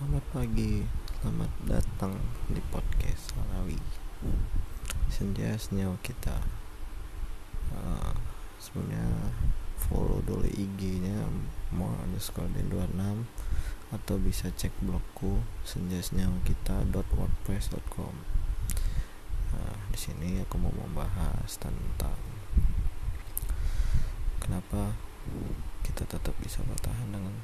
[0.00, 0.80] Selamat pagi,
[1.20, 2.16] selamat datang
[2.48, 3.76] di podcast Salawi
[5.12, 6.40] Senja senyawa kita.
[7.68, 8.08] Uh,
[8.56, 9.28] Sebenarnya
[9.76, 11.20] follow dulu IG-nya
[11.68, 13.28] more underscore dan 26
[13.92, 18.16] atau bisa cek blogku senja senyawa kita wordpress.com
[19.52, 22.16] uh, di sini aku mau membahas tentang
[24.40, 24.96] kenapa
[25.84, 27.36] kita tetap bisa bertahan dengan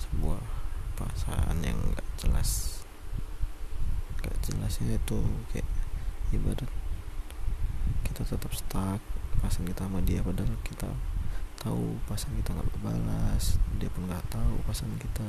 [0.00, 0.63] sebuah
[0.94, 2.82] perasaan yang gak jelas.
[4.22, 5.20] Gak jelasnya itu
[5.52, 5.68] kayak
[6.32, 6.70] ibarat
[8.06, 9.00] kita tetap stuck
[9.36, 10.88] perasaan kita sama dia padahal kita
[11.60, 15.28] tahu perasaan kita nggak berbalas dia pun nggak tahu perasaan kita.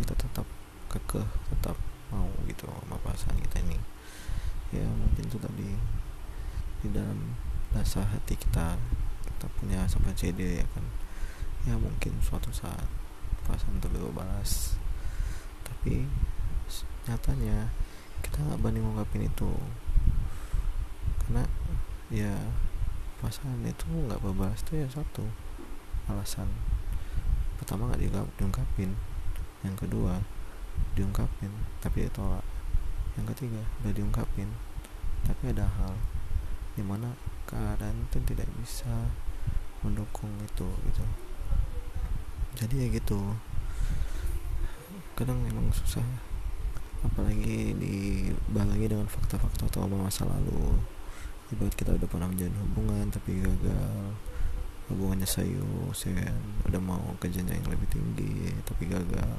[0.00, 0.46] Kita tetap
[0.92, 1.76] kekeh tetap
[2.12, 3.78] mau gitu sama perasaan kita ini.
[4.72, 5.70] Ya mungkin itu tadi
[6.82, 7.36] di dalam
[7.72, 8.76] dasar hati kita
[9.24, 10.84] kita punya sampai CD ya kan
[11.62, 12.86] ya mungkin suatu saat
[13.44, 14.78] perasaan itu balas.
[15.66, 16.06] Tapi
[17.06, 17.70] nyatanya
[18.22, 19.50] kita nggak berani ngungkapin itu.
[21.26, 21.44] Karena
[22.12, 22.34] ya
[23.22, 25.22] perasaan itu nggak berbalas itu ya satu
[26.10, 26.50] alasan
[27.62, 28.02] pertama nggak
[28.34, 28.98] diungkapin
[29.62, 30.18] yang kedua
[30.98, 32.42] diungkapin tapi ditolak
[33.14, 34.50] yang ketiga udah diungkapin
[35.22, 35.94] tapi ada hal
[36.74, 37.14] di mana
[37.46, 39.14] keadaan itu tidak bisa
[39.86, 41.04] mendukung itu gitu
[42.52, 43.18] jadi ya gitu.
[45.16, 46.04] Kadang emang susah.
[47.02, 50.76] Apalagi dibalangi dengan fakta-fakta atau masa lalu.
[51.52, 54.14] Ibarat kita udah pernah menjalin hubungan tapi gagal.
[54.92, 56.40] Hubungannya serius ya kan?
[56.68, 59.36] Udah mau ke jenjang yang lebih tinggi tapi gagal.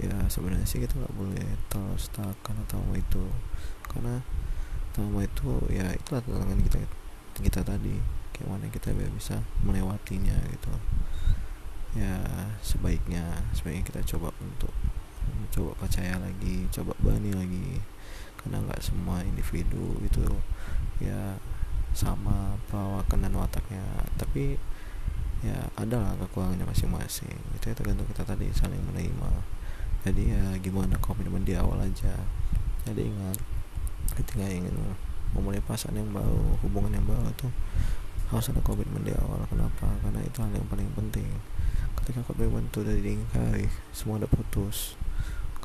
[0.00, 3.24] Ya sebenarnya sih kita nggak boleh terus takkan atau itu.
[3.88, 4.20] Karena
[4.92, 6.78] trauma itu ya itulah tantangan kita
[7.40, 7.96] kita tadi.
[8.32, 10.72] Kayak mana kita bisa melewatinya gitu
[11.92, 12.16] ya
[12.64, 13.20] sebaiknya
[13.52, 14.72] sebaiknya kita coba untuk
[15.52, 17.80] coba percaya lagi coba berani lagi.
[18.42, 20.24] Karena nggak semua individu itu
[20.98, 21.38] ya
[21.94, 23.84] sama perawakan dan wataknya.
[24.18, 24.56] Tapi
[25.44, 27.36] ya adalah kekurangannya masing-masing.
[27.54, 29.30] Itu ya tergantung kita tadi saling menerima.
[30.02, 32.16] Jadi ya gimana komitmen di awal aja.
[32.82, 33.38] Jadi ingat
[34.18, 34.74] ketika ingin
[35.32, 37.52] memulai pasangan yang baru hubungan yang baru tuh
[38.32, 39.44] harus ada komitmen di awal.
[39.46, 39.86] Kenapa?
[40.02, 41.28] Karena itu hal yang paling penting
[42.00, 44.94] ketika komitmen itu udah diingkari semua udah putus.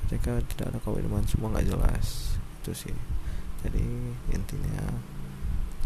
[0.03, 2.37] Ketika tidak ada komitmen semua nggak jelas.
[2.61, 2.95] Itu sih.
[3.63, 3.85] Jadi
[4.31, 4.97] intinya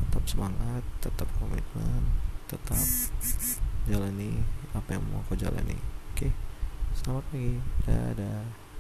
[0.02, 2.10] tetap semangat tetap komitmen
[2.50, 2.84] tetap
[3.88, 4.44] jalani
[4.76, 5.78] apa yang mau kau jalani.
[6.12, 6.34] Oke
[6.98, 7.56] selamat pagi.
[7.88, 8.71] Dadah